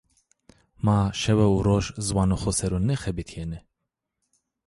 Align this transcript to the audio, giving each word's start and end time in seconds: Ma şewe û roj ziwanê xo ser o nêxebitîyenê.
Ma 0.85 0.97
şewe 1.21 1.47
û 1.55 1.57
roj 1.67 1.85
ziwanê 2.05 2.37
xo 2.41 2.51
ser 2.59 2.71
o 2.77 2.79
nêxebitîyenê. 2.89 3.59